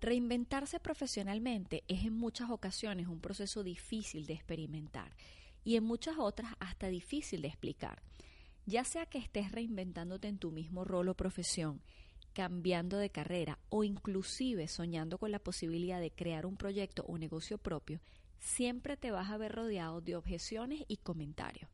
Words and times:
Reinventarse 0.00 0.80
profesionalmente 0.80 1.84
es 1.86 2.04
en 2.04 2.14
muchas 2.14 2.50
ocasiones 2.50 3.06
un 3.06 3.20
proceso 3.20 3.62
difícil 3.62 4.24
de 4.24 4.32
experimentar 4.32 5.14
y 5.62 5.76
en 5.76 5.84
muchas 5.84 6.16
otras 6.18 6.54
hasta 6.58 6.88
difícil 6.88 7.42
de 7.42 7.48
explicar. 7.48 8.02
Ya 8.64 8.84
sea 8.84 9.04
que 9.04 9.18
estés 9.18 9.52
reinventándote 9.52 10.28
en 10.28 10.38
tu 10.38 10.52
mismo 10.52 10.84
rol 10.84 11.10
o 11.10 11.14
profesión, 11.14 11.82
cambiando 12.32 12.96
de 12.96 13.10
carrera 13.10 13.58
o 13.68 13.84
inclusive 13.84 14.68
soñando 14.68 15.18
con 15.18 15.32
la 15.32 15.38
posibilidad 15.38 16.00
de 16.00 16.12
crear 16.12 16.46
un 16.46 16.56
proyecto 16.56 17.04
o 17.06 17.18
negocio 17.18 17.58
propio, 17.58 18.00
siempre 18.38 18.96
te 18.96 19.10
vas 19.10 19.30
a 19.30 19.36
ver 19.36 19.52
rodeado 19.52 20.00
de 20.00 20.16
objeciones 20.16 20.82
y 20.88 20.96
comentarios. 20.96 21.70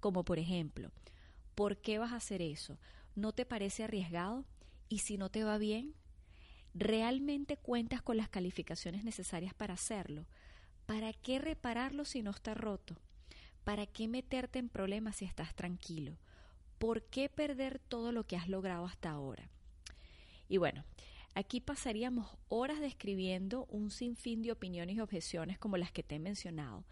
Como 0.00 0.24
por 0.24 0.40
ejemplo, 0.40 0.90
¿por 1.54 1.76
qué 1.76 1.98
vas 1.98 2.12
a 2.12 2.16
hacer 2.16 2.42
eso? 2.42 2.78
¿No 3.14 3.32
te 3.32 3.46
parece 3.46 3.84
arriesgado? 3.84 4.44
¿Y 4.88 4.98
si 4.98 5.18
no 5.18 5.30
te 5.30 5.44
va 5.44 5.56
bien? 5.56 5.94
¿Realmente 6.74 7.56
cuentas 7.56 8.02
con 8.02 8.16
las 8.16 8.28
calificaciones 8.28 9.04
necesarias 9.04 9.54
para 9.54 9.74
hacerlo? 9.74 10.26
¿Para 10.86 11.12
qué 11.12 11.38
repararlo 11.38 12.04
si 12.04 12.22
no 12.22 12.30
está 12.30 12.54
roto? 12.54 12.96
¿Para 13.64 13.86
qué 13.86 14.08
meterte 14.08 14.58
en 14.58 14.68
problemas 14.68 15.16
si 15.16 15.24
estás 15.24 15.54
tranquilo? 15.54 16.16
¿Por 16.78 17.02
qué 17.02 17.28
perder 17.28 17.78
todo 17.78 18.12
lo 18.12 18.26
que 18.26 18.36
has 18.36 18.48
logrado 18.48 18.86
hasta 18.86 19.10
ahora? 19.10 19.50
Y 20.48 20.56
bueno, 20.56 20.84
aquí 21.34 21.60
pasaríamos 21.60 22.28
horas 22.48 22.80
describiendo 22.80 23.66
un 23.66 23.90
sinfín 23.90 24.42
de 24.42 24.52
opiniones 24.52 24.96
y 24.96 25.00
objeciones 25.00 25.58
como 25.58 25.76
las 25.76 25.92
que 25.92 26.02
te 26.02 26.16
he 26.16 26.18
mencionado, 26.18 26.84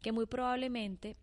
que 0.00 0.12
muy 0.12 0.26
probablemente 0.26 1.16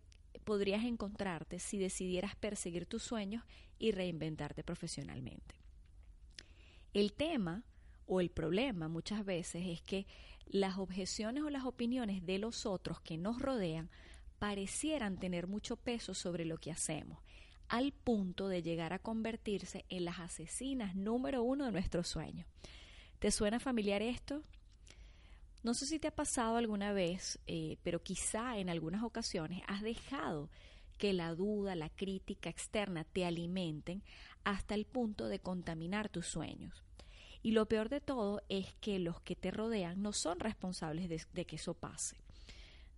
podrías 0.44 0.84
encontrarte 0.84 1.58
si 1.58 1.78
decidieras 1.78 2.36
perseguir 2.36 2.86
tus 2.86 3.02
sueños 3.02 3.44
y 3.78 3.92
reinventarte 3.92 4.62
profesionalmente. 4.62 5.54
El 6.92 7.12
tema 7.12 7.64
o 8.12 8.20
el 8.20 8.28
problema 8.28 8.88
muchas 8.88 9.24
veces 9.24 9.62
es 9.68 9.82
que 9.82 10.04
las 10.48 10.78
objeciones 10.78 11.44
o 11.44 11.48
las 11.48 11.64
opiniones 11.64 12.26
de 12.26 12.38
los 12.38 12.66
otros 12.66 13.00
que 13.00 13.16
nos 13.16 13.40
rodean 13.40 13.88
parecieran 14.40 15.16
tener 15.20 15.46
mucho 15.46 15.76
peso 15.76 16.12
sobre 16.12 16.44
lo 16.44 16.58
que 16.58 16.72
hacemos, 16.72 17.20
al 17.68 17.92
punto 17.92 18.48
de 18.48 18.62
llegar 18.62 18.92
a 18.92 18.98
convertirse 18.98 19.84
en 19.88 20.04
las 20.04 20.18
asesinas 20.18 20.96
número 20.96 21.44
uno 21.44 21.66
de 21.66 21.70
nuestros 21.70 22.08
sueños. 22.08 22.48
¿Te 23.20 23.30
suena 23.30 23.60
familiar 23.60 24.02
esto? 24.02 24.42
No 25.62 25.72
sé 25.72 25.86
si 25.86 26.00
te 26.00 26.08
ha 26.08 26.14
pasado 26.14 26.56
alguna 26.56 26.92
vez, 26.92 27.38
eh, 27.46 27.76
pero 27.84 28.02
quizá 28.02 28.58
en 28.58 28.70
algunas 28.70 29.04
ocasiones 29.04 29.62
has 29.68 29.82
dejado 29.82 30.50
que 30.98 31.12
la 31.12 31.32
duda, 31.36 31.76
la 31.76 31.90
crítica 31.90 32.50
externa 32.50 33.04
te 33.04 33.24
alimenten 33.24 34.02
hasta 34.42 34.74
el 34.74 34.84
punto 34.84 35.28
de 35.28 35.38
contaminar 35.38 36.08
tus 36.08 36.26
sueños. 36.26 36.82
Y 37.42 37.52
lo 37.52 37.66
peor 37.66 37.88
de 37.88 38.00
todo 38.00 38.42
es 38.48 38.74
que 38.80 38.98
los 38.98 39.20
que 39.20 39.36
te 39.36 39.50
rodean 39.50 40.02
no 40.02 40.12
son 40.12 40.40
responsables 40.40 41.08
de, 41.08 41.44
que 41.46 41.56
eso 41.56 41.74
pase. 41.74 42.16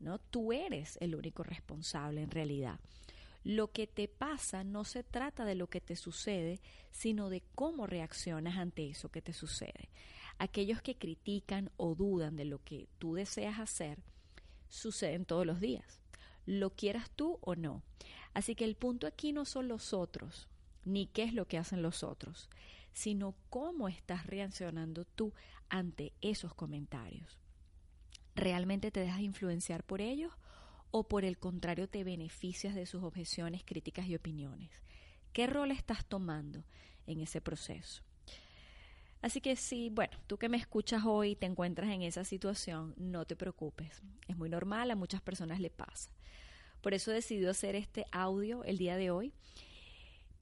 ¿no? 0.00 0.18
Tú 0.18 0.52
eres 0.52 0.98
el 1.00 1.14
único 1.14 1.42
responsable 1.42 2.22
en 2.22 2.30
realidad. 2.30 2.80
Lo 3.44 3.72
que 3.72 3.86
te 3.86 4.08
pasa 4.08 4.62
no 4.64 4.84
se 4.84 5.02
trata 5.02 5.44
de 5.44 5.54
lo 5.54 5.68
que 5.68 5.80
te 5.80 5.96
sucede, 5.96 6.60
sino 6.90 7.28
de 7.28 7.42
cómo 7.54 7.86
reaccionas 7.86 8.56
ante 8.56 8.88
eso 8.88 9.10
que 9.10 9.22
te 9.22 9.32
sucede. 9.32 9.90
Aquellos 10.38 10.80
que 10.82 10.96
critican 10.96 11.70
o 11.76 11.94
dudan 11.94 12.36
de 12.36 12.44
lo 12.44 12.62
que 12.62 12.88
tú 12.98 13.14
deseas 13.14 13.58
hacer, 13.58 13.98
suceden 14.68 15.24
todos 15.24 15.46
los 15.46 15.60
días, 15.60 16.00
lo 16.46 16.70
quieras 16.70 17.10
tú 17.10 17.38
o 17.42 17.54
no. 17.54 17.82
Así 18.32 18.54
que 18.54 18.64
el 18.64 18.76
punto 18.76 19.06
aquí 19.06 19.32
no 19.32 19.44
son 19.44 19.68
los 19.68 19.92
otros, 19.92 20.48
ni 20.84 21.06
qué 21.06 21.24
es 21.24 21.34
lo 21.34 21.46
que 21.46 21.58
hacen 21.58 21.82
los 21.82 22.02
otros, 22.02 22.48
sino 22.92 23.34
cómo 23.50 23.88
estás 23.88 24.26
reaccionando 24.26 25.04
tú 25.04 25.32
ante 25.68 26.12
esos 26.20 26.54
comentarios. 26.54 27.38
¿Realmente 28.34 28.90
te 28.90 29.00
dejas 29.00 29.20
influenciar 29.20 29.84
por 29.84 30.00
ellos 30.00 30.32
o 30.90 31.08
por 31.08 31.24
el 31.24 31.38
contrario 31.38 31.88
te 31.88 32.04
beneficias 32.04 32.74
de 32.74 32.86
sus 32.86 33.02
objeciones, 33.02 33.62
críticas 33.64 34.06
y 34.06 34.14
opiniones? 34.14 34.70
¿Qué 35.32 35.46
rol 35.46 35.70
estás 35.70 36.04
tomando 36.06 36.64
en 37.06 37.20
ese 37.20 37.40
proceso? 37.40 38.02
Así 39.22 39.40
que 39.40 39.54
si, 39.54 39.88
bueno, 39.88 40.18
tú 40.26 40.36
que 40.36 40.48
me 40.48 40.56
escuchas 40.56 41.04
hoy 41.06 41.36
te 41.36 41.46
encuentras 41.46 41.90
en 41.90 42.02
esa 42.02 42.24
situación, 42.24 42.92
no 42.96 43.24
te 43.24 43.36
preocupes. 43.36 44.02
Es 44.26 44.36
muy 44.36 44.48
normal, 44.48 44.90
a 44.90 44.96
muchas 44.96 45.22
personas 45.22 45.60
le 45.60 45.70
pasa. 45.70 46.10
Por 46.80 46.92
eso 46.92 47.12
he 47.12 47.14
hacer 47.48 47.76
este 47.76 48.04
audio 48.10 48.64
el 48.64 48.78
día 48.78 48.96
de 48.96 49.12
hoy 49.12 49.32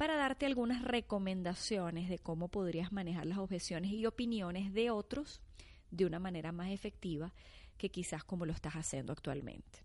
para 0.01 0.17
darte 0.17 0.47
algunas 0.47 0.81
recomendaciones 0.81 2.09
de 2.09 2.19
cómo 2.19 2.49
podrías 2.49 2.91
manejar 2.91 3.27
las 3.27 3.37
objeciones 3.37 3.93
y 3.93 4.07
opiniones 4.07 4.73
de 4.73 4.91
otros 4.91 5.43
de 5.91 6.07
una 6.07 6.19
manera 6.19 6.53
más 6.53 6.71
efectiva 6.71 7.35
que 7.77 7.91
quizás 7.91 8.25
como 8.25 8.47
lo 8.47 8.55
estás 8.55 8.77
haciendo 8.77 9.13
actualmente. 9.13 9.81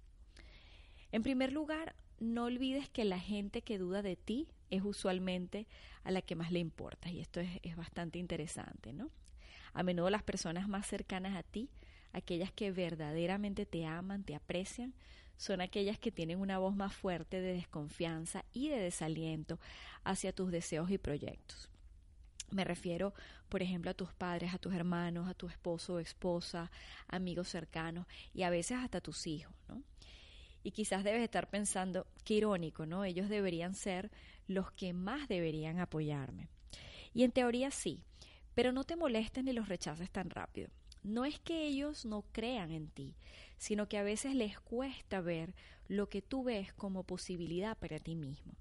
En 1.12 1.22
primer 1.22 1.52
lugar, 1.52 1.98
no 2.18 2.46
olvides 2.46 2.88
que 2.90 3.04
la 3.04 3.20
gente 3.20 3.62
que 3.62 3.78
duda 3.78 4.02
de 4.02 4.16
ti 4.16 4.48
es 4.70 4.84
usualmente 4.86 5.68
a 6.06 6.12
la 6.12 6.22
que 6.22 6.36
más 6.36 6.50
le 6.50 6.60
importa 6.60 7.10
y 7.10 7.20
esto 7.20 7.42
es, 7.42 7.50
es 7.62 7.76
bastante 7.76 8.18
interesante, 8.18 8.94
¿no? 8.94 9.12
A 9.74 9.84
menudo 9.84 10.10
las 10.10 10.24
personas 10.24 10.70
más 10.70 10.88
cercanas 10.88 11.36
a 11.36 11.44
ti, 11.44 11.70
aquellas 12.14 12.54
que 12.54 12.72
verdaderamente 12.72 13.66
te 13.66 13.86
aman, 13.86 14.24
te 14.24 14.34
aprecian, 14.34 14.94
son 15.38 15.62
aquellas 15.62 16.00
que 16.00 16.12
tienen 16.12 16.40
una 16.40 16.58
voz 16.58 16.76
más 16.76 16.94
fuerte 16.94 17.42
de 17.42 17.54
desconfianza 17.54 18.46
y 18.54 18.70
de 18.70 18.78
desaliento 18.78 19.60
hacia 20.04 20.34
tus 20.34 20.52
deseos 20.52 20.90
y 20.92 20.98
proyectos. 20.98 21.70
Me 22.52 22.64
refiero, 22.64 23.14
por 23.50 23.62
ejemplo, 23.62 23.92
a 23.92 23.96
tus 23.96 24.14
padres, 24.14 24.54
a 24.54 24.60
tus 24.60 24.74
hermanos, 24.74 25.28
a 25.28 25.34
tu 25.34 25.48
esposo 25.48 25.96
o 25.96 26.00
esposa, 26.00 26.72
amigos 27.08 27.50
cercanos 27.50 28.06
y 28.34 28.44
a 28.44 28.50
veces 28.50 28.78
hasta 28.78 29.02
tus 29.02 29.28
hijos, 29.28 29.54
¿no? 29.68 29.82
Y 30.64 30.72
quizás 30.72 31.04
debes 31.04 31.22
estar 31.22 31.50
pensando, 31.50 32.08
qué 32.24 32.36
irónico, 32.36 32.86
¿no? 32.86 33.04
Ellos 33.04 33.30
deberían 33.30 33.76
ser 33.76 34.10
los 34.48 34.72
que 34.72 34.94
más 34.94 35.28
deberían 35.28 35.80
apoyarme. 35.80 36.48
Y 37.14 37.24
en 37.24 37.32
teoría 37.32 37.70
sí, 37.70 38.02
pero 38.56 38.72
no 38.72 38.84
te 38.84 38.96
molestes 38.96 39.44
ni 39.44 39.54
los 39.54 39.70
rechaces 39.70 40.10
tan 40.10 40.30
rápido 40.30 40.70
no 41.06 41.24
es 41.24 41.40
que 41.40 41.68
ellos 41.68 42.06
no 42.06 42.26
crean 42.32 42.72
en 42.72 42.90
ti, 42.90 43.16
sino 43.58 43.88
que 43.88 43.98
a 43.98 44.04
veces 44.04 44.36
les 44.36 44.60
cuesta 44.60 45.22
ver 45.22 45.54
lo 45.88 46.10
que 46.10 46.22
tú 46.22 46.44
ves 46.44 46.74
como 46.74 47.04
posibilidad 47.04 47.78
para 47.78 48.00
ti 48.00 48.16
mismo. 48.16 48.54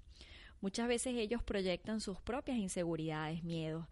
Muchas 0.61 0.87
veces 0.87 1.15
ellos 1.15 1.43
proyectan 1.43 2.01
sus 2.01 2.19
propias 2.21 2.57
inseguridades, 2.57 3.43
miedos, 3.43 3.85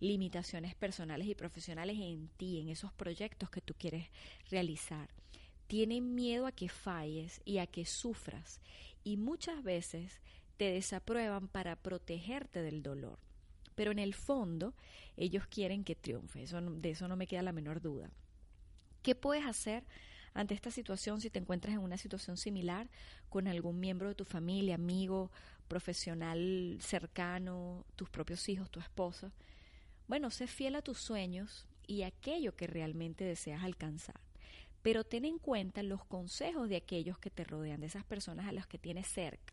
limitaciones 0.00 0.74
personales 0.74 1.26
y 1.26 1.34
profesionales 1.34 1.98
en 2.00 2.28
ti, 2.36 2.60
en 2.60 2.68
esos 2.68 2.92
proyectos 2.92 3.50
que 3.50 3.60
tú 3.60 3.74
quieres 3.74 4.06
realizar. 4.50 5.08
Tienen 5.66 6.14
miedo 6.14 6.46
a 6.46 6.52
que 6.52 6.68
falles 6.68 7.40
y 7.44 7.58
a 7.58 7.66
que 7.66 7.84
sufras 7.84 8.60
y 9.04 9.16
muchas 9.16 9.62
veces 9.62 10.20
te 10.56 10.70
desaprueban 10.70 11.48
para 11.48 11.76
protegerte 11.76 12.62
del 12.62 12.82
dolor 12.82 13.18
pero 13.78 13.92
en 13.92 14.00
el 14.00 14.12
fondo 14.12 14.74
ellos 15.16 15.46
quieren 15.46 15.84
que 15.84 15.94
triunfe, 15.94 16.44
de 16.44 16.90
eso 16.90 17.06
no 17.06 17.14
me 17.14 17.28
queda 17.28 17.42
la 17.42 17.52
menor 17.52 17.80
duda. 17.80 18.10
¿Qué 19.04 19.14
puedes 19.14 19.46
hacer 19.46 19.84
ante 20.38 20.54
esta 20.54 20.70
situación 20.70 21.20
si 21.20 21.30
te 21.30 21.38
encuentras 21.38 21.74
en 21.74 21.80
una 21.80 21.96
situación 21.96 22.36
similar 22.36 22.88
con 23.28 23.48
algún 23.48 23.80
miembro 23.80 24.08
de 24.08 24.14
tu 24.14 24.24
familia, 24.24 24.76
amigo, 24.76 25.30
profesional 25.66 26.78
cercano, 26.80 27.84
tus 27.96 28.08
propios 28.08 28.48
hijos, 28.48 28.70
tu 28.70 28.80
esposa? 28.80 29.32
Bueno, 30.06 30.30
sé 30.30 30.46
fiel 30.46 30.76
a 30.76 30.82
tus 30.82 30.98
sueños 30.98 31.66
y 31.86 32.02
aquello 32.02 32.56
que 32.56 32.66
realmente 32.66 33.24
deseas 33.24 33.64
alcanzar. 33.64 34.20
Pero 34.82 35.04
ten 35.04 35.24
en 35.24 35.38
cuenta 35.38 35.82
los 35.82 36.04
consejos 36.04 36.68
de 36.68 36.76
aquellos 36.76 37.18
que 37.18 37.30
te 37.30 37.44
rodean, 37.44 37.80
de 37.80 37.88
esas 37.88 38.04
personas 38.04 38.46
a 38.46 38.52
las 38.52 38.66
que 38.66 38.78
tienes 38.78 39.08
cerca. 39.08 39.52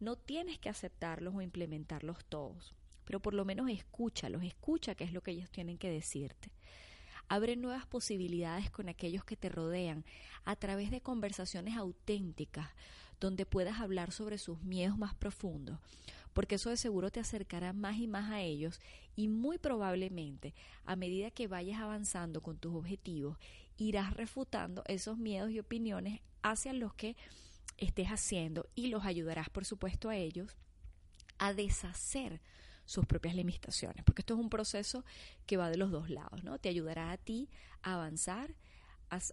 No 0.00 0.16
tienes 0.16 0.58
que 0.58 0.68
aceptarlos 0.68 1.34
o 1.34 1.42
implementarlos 1.42 2.24
todos 2.24 2.74
pero 3.08 3.20
por 3.20 3.32
lo 3.32 3.46
menos 3.46 3.70
escúchalos, 3.70 4.42
escucha 4.42 4.94
qué 4.94 5.04
es 5.04 5.14
lo 5.14 5.22
que 5.22 5.30
ellos 5.30 5.48
tienen 5.48 5.78
que 5.78 5.88
decirte. 5.88 6.50
Abre 7.28 7.56
nuevas 7.56 7.86
posibilidades 7.86 8.70
con 8.70 8.88
aquellos 8.88 9.24
que 9.24 9.36
te 9.36 9.48
rodean 9.48 10.04
a 10.44 10.56
través 10.56 10.90
de 10.90 11.00
conversaciones 11.00 11.76
auténticas, 11.76 12.68
donde 13.20 13.46
puedas 13.46 13.80
hablar 13.80 14.12
sobre 14.12 14.38
sus 14.38 14.62
miedos 14.62 14.96
más 14.96 15.14
profundos, 15.14 15.78
porque 16.32 16.54
eso 16.54 16.70
de 16.70 16.76
seguro 16.76 17.10
te 17.10 17.20
acercará 17.20 17.72
más 17.72 17.98
y 17.98 18.06
más 18.06 18.30
a 18.30 18.40
ellos 18.40 18.80
y 19.16 19.28
muy 19.28 19.58
probablemente 19.58 20.54
a 20.84 20.96
medida 20.96 21.30
que 21.30 21.48
vayas 21.48 21.80
avanzando 21.80 22.40
con 22.40 22.58
tus 22.58 22.74
objetivos, 22.74 23.36
irás 23.76 24.14
refutando 24.14 24.82
esos 24.86 25.18
miedos 25.18 25.50
y 25.50 25.58
opiniones 25.58 26.20
hacia 26.42 26.72
los 26.72 26.94
que 26.94 27.16
estés 27.76 28.08
haciendo 28.08 28.68
y 28.74 28.88
los 28.88 29.04
ayudarás, 29.04 29.50
por 29.50 29.64
supuesto, 29.64 30.08
a 30.08 30.16
ellos 30.16 30.56
a 31.38 31.54
deshacer 31.54 32.40
sus 32.88 33.04
propias 33.04 33.34
limitaciones, 33.34 34.02
porque 34.02 34.22
esto 34.22 34.32
es 34.32 34.40
un 34.40 34.48
proceso 34.48 35.04
que 35.44 35.58
va 35.58 35.68
de 35.68 35.76
los 35.76 35.90
dos 35.90 36.08
lados, 36.08 36.42
¿no? 36.42 36.58
Te 36.58 36.70
ayudará 36.70 37.12
a 37.12 37.18
ti 37.18 37.50
a 37.82 37.94
avanzar 37.94 38.54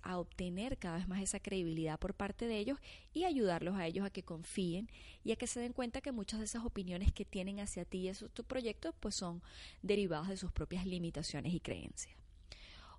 a, 0.04 0.18
obtener 0.18 0.78
cada 0.78 0.98
vez 0.98 1.08
más 1.08 1.22
esa 1.22 1.40
credibilidad 1.40 1.98
por 1.98 2.14
parte 2.14 2.48
de 2.48 2.58
ellos 2.60 2.80
y 3.14 3.24
ayudarlos 3.24 3.76
a 3.76 3.88
ellos 3.88 4.06
a 4.06 4.10
que 4.10 4.24
confíen 4.24 4.90
y 5.24 5.32
a 5.32 5.36
que 5.38 5.48
se 5.48 5.62
den 5.62 5.72
cuenta 5.74 6.02
que 6.02 6.12
muchas 6.12 6.40
de 6.40 6.46
esas 6.46 6.66
opiniones 6.66 7.14
que 7.14 7.24
tienen 7.24 7.62
hacia 7.62 7.86
ti 7.86 8.00
y 8.00 8.08
esos 8.10 8.32
tus 8.32 8.46
proyectos 8.46 8.94
pues 9.00 9.16
son 9.16 9.42
derivados 9.82 10.28
de 10.28 10.38
sus 10.38 10.52
propias 10.52 10.86
limitaciones 10.86 11.54
y 11.54 11.60
creencias. 11.62 12.16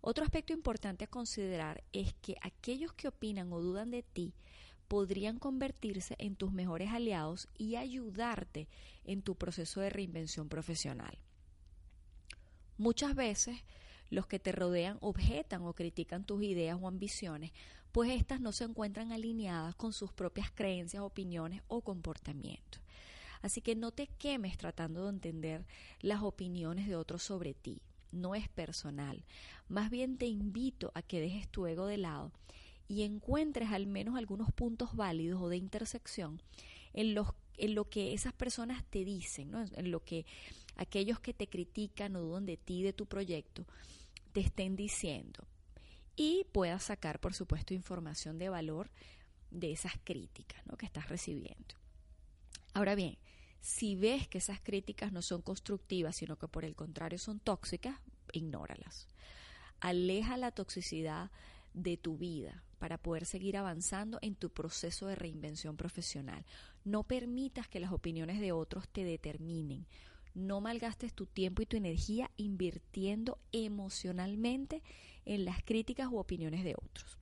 Otro 0.01 0.25
aspecto 0.25 0.53
importante 0.53 1.05
a 1.05 1.09
considerar 1.09 1.83
es 1.93 2.15
que 2.15 2.37
aquellos 2.41 2.93
que 2.93 3.09
opinan 3.09 3.53
o 3.53 3.61
dudan 3.61 3.91
de 3.91 4.03
ti 4.03 4.35
podrían 4.89 5.39
convertirse 5.39 6.17
en 6.19 6.37
tus 6.37 6.53
mejores 6.53 6.91
aliados 6.91 7.49
y 7.57 7.77
ayudarte 7.77 8.69
en 9.05 9.23
tu 9.23 9.37
proceso 9.37 9.81
de 9.81 9.91
reinvención 9.91 10.49
profesional. 10.49 11.19
Muchas 12.79 13.15
veces 13.15 13.65
los 14.11 14.27
que 14.27 14.39
te 14.39 14.53
rodean 14.53 14.99
objetan 15.01 15.63
o 15.63 15.73
critican 15.73 16.25
tus 16.25 16.43
ideas 16.43 16.79
o 16.81 16.89
ambiciones, 16.89 17.53
pues 17.93 18.11
éstas 18.11 18.41
no 18.41 18.53
se 18.53 18.65
encuentran 18.65 19.13
alineadas 19.13 19.75
con 19.75 19.93
sus 19.93 20.13
propias 20.13 20.51
creencias, 20.51 21.03
opiniones 21.03 21.63
o 21.69 21.81
comportamientos. 21.81 22.83
Así 23.43 23.61
que 23.61 23.75
no 23.75 23.93
te 23.93 24.07
quemes 24.07 24.57
tratando 24.57 25.05
de 25.05 25.11
entender 25.11 25.67
las 26.01 26.23
opiniones 26.23 26.87
de 26.87 26.97
otros 26.97 27.23
sobre 27.23 27.55
ti. 27.55 27.81
No 28.13 28.35
es 28.35 28.49
personal. 28.49 29.25
Más 29.69 29.91
bien 29.91 30.17
te 30.19 30.27
invito 30.27 30.93
a 30.95 31.03
que 31.03 31.21
dejes 31.21 31.49
tu 31.49 31.67
ego 31.67 31.87
de 31.87 31.99
lado 31.99 32.33
y 32.89 33.03
encuentres 33.03 33.71
al 33.71 33.87
menos 33.87 34.17
algunos 34.17 34.53
puntos 34.53 34.95
válidos 34.95 35.43
o 35.43 35.49
de 35.49 35.57
intersección 35.57 36.41
en, 36.93 37.15
los, 37.15 37.29
en 37.57 37.75
lo 37.75 37.89
que 37.89 38.15
esas 38.15 38.33
personas 38.33 38.85
te 38.85 39.05
dicen, 39.05 39.53
en 39.75 39.91
lo 39.91 40.05
que 40.05 40.25
aquellos 40.77 41.21
que 41.21 41.35
te 41.35 41.49
critican 41.49 42.17
o 42.17 42.21
dudan 42.21 42.47
de 42.47 42.57
ti, 42.57 42.83
de 42.83 42.93
tu 42.93 43.07
proyecto, 43.07 43.67
te 44.33 44.41
estén 44.41 44.77
diciendo. 44.77 45.47
Y 46.15 46.47
puedas 46.53 46.85
sacar, 46.85 47.21
por 47.21 47.35
supuesto, 47.35 47.75
información 47.75 48.39
de 48.39 48.49
valor 48.49 48.91
de 49.51 49.73
esas 49.73 49.93
críticas 50.05 50.63
que 50.79 50.87
estás 50.87 51.09
recibiendo. 51.09 51.75
Ahora 52.73 52.95
bien, 52.95 53.19
si 53.61 53.97
ves 53.97 54.29
que 54.29 54.39
esas 54.39 54.61
críticas 54.61 55.13
no 55.13 55.23
son 55.23 55.43
constructivas, 55.43 56.17
sino 56.17 56.37
que 56.37 56.49
por 56.49 56.65
el 56.65 56.75
contrario 56.75 57.19
son 57.19 57.41
tóxicas, 57.41 57.99
ignóralas. 58.33 59.09
Aleja 59.81 60.37
la 60.37 60.53
toxicidad 60.53 61.31
de 61.75 61.97
tu 61.97 62.17
vida 62.17 62.63
para 62.79 62.99
poder 62.99 63.25
seguir 63.25 63.57
avanzando 63.57 64.19
en 64.23 64.35
tu 64.35 64.51
proceso 64.51 65.07
de 65.07 65.17
reinvención 65.17 65.77
profesional. 65.77 66.45
No 66.85 67.05
permitas 67.05 67.69
que 67.69 67.81
las 67.81 67.93
opiniones 67.93 68.41
de 68.41 68.53
otros 68.53 68.89
te 68.89 69.05
determinen. 69.05 69.87
No 70.35 70.61
malgastes 70.61 71.15
tu 71.15 71.27
tiempo 71.27 71.63
y 71.63 71.67
tu 71.67 71.77
energía 71.77 72.31
invirtiendo 72.37 73.39
emocionalmente 73.53 74.83
en 75.25 75.45
las 75.45 75.63
críticas 75.63 76.09
u 76.11 76.19
opiniones 76.19 76.63
de 76.63 76.75
otros. 76.75 77.19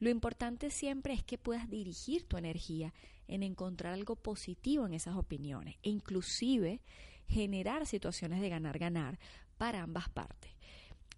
Lo 0.00 0.10
importante 0.10 0.70
siempre 0.70 1.14
es 1.14 1.24
que 1.24 1.38
puedas 1.38 1.70
dirigir 1.70 2.24
tu 2.24 2.36
energía 2.36 2.92
en 3.28 3.42
encontrar 3.42 3.94
algo 3.94 4.16
positivo 4.16 4.86
en 4.86 4.92
esas 4.92 5.16
opiniones 5.16 5.76
e 5.82 5.90
inclusive 5.90 6.82
generar 7.26 7.86
situaciones 7.86 8.40
de 8.40 8.50
ganar-ganar 8.50 9.18
para 9.56 9.82
ambas 9.82 10.08
partes. 10.08 10.52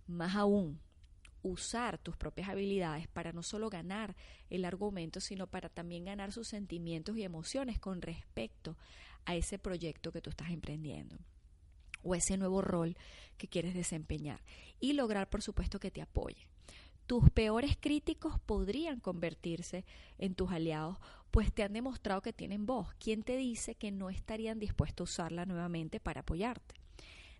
Más 0.06 0.36
aún, 0.36 0.78
usar 1.46 1.98
tus 1.98 2.16
propias 2.16 2.48
habilidades 2.48 3.08
para 3.08 3.32
no 3.32 3.42
solo 3.42 3.70
ganar 3.70 4.16
el 4.50 4.64
argumento, 4.64 5.20
sino 5.20 5.46
para 5.46 5.68
también 5.68 6.04
ganar 6.04 6.32
sus 6.32 6.48
sentimientos 6.48 7.16
y 7.16 7.22
emociones 7.22 7.78
con 7.78 8.02
respecto 8.02 8.76
a 9.24 9.34
ese 9.34 9.58
proyecto 9.58 10.12
que 10.12 10.20
tú 10.20 10.30
estás 10.30 10.50
emprendiendo 10.50 11.18
o 12.02 12.14
ese 12.14 12.36
nuevo 12.36 12.62
rol 12.62 12.96
que 13.36 13.48
quieres 13.48 13.74
desempeñar 13.74 14.40
y 14.80 14.92
lograr 14.92 15.28
por 15.28 15.42
supuesto 15.42 15.80
que 15.80 15.90
te 15.90 16.02
apoye. 16.02 16.48
Tus 17.06 17.30
peores 17.30 17.76
críticos 17.80 18.40
podrían 18.40 18.98
convertirse 18.98 19.84
en 20.18 20.34
tus 20.34 20.50
aliados, 20.50 20.98
pues 21.30 21.52
te 21.52 21.62
han 21.62 21.72
demostrado 21.72 22.20
que 22.20 22.32
tienen 22.32 22.66
voz. 22.66 22.88
¿Quién 22.98 23.22
te 23.22 23.36
dice 23.36 23.76
que 23.76 23.92
no 23.92 24.10
estarían 24.10 24.58
dispuestos 24.58 25.08
a 25.08 25.12
usarla 25.12 25.46
nuevamente 25.46 26.00
para 26.00 26.22
apoyarte? 26.22 26.85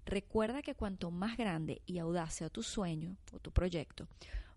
Recuerda 0.06 0.62
que 0.62 0.74
cuanto 0.74 1.10
más 1.10 1.36
grande 1.36 1.82
y 1.84 1.98
audaz 1.98 2.34
sea 2.34 2.48
tu 2.48 2.62
sueño 2.62 3.16
o 3.32 3.40
tu 3.40 3.50
proyecto, 3.50 4.08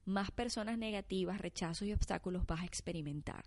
más 0.06 0.32
personas 0.32 0.78
negativas, 0.78 1.42
rechazos 1.42 1.88
y 1.88 1.94
obstáculos 1.94 2.46
vas 2.46 2.62
a 2.62 2.66
experimentar 2.66 3.44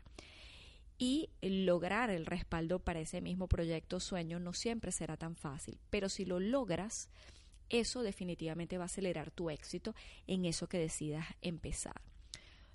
y 0.99 1.31
lograr 1.41 2.11
el 2.11 2.27
respaldo 2.27 2.79
para 2.79 3.01
ese 3.01 3.21
mismo 3.21 3.49
proyecto 3.49 3.99
sueño 3.99 4.39
no 4.39 4.53
siempre 4.53 4.93
será 4.93 5.17
tan 5.17 5.35
fácil, 5.35 5.79
pero 5.91 6.09
si 6.09 6.25
lo 6.25 6.39
logras, 6.39 7.09
eso 7.71 8.03
definitivamente 8.03 8.79
va 8.79 8.85
a 8.85 8.87
acelerar 8.87 9.31
tu 9.31 9.51
éxito 9.51 9.95
en 10.27 10.45
eso 10.45 10.69
que 10.69 10.79
decidas 10.79 11.27
empezar. 11.41 12.01